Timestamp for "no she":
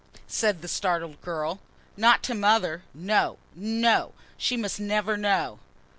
3.53-4.57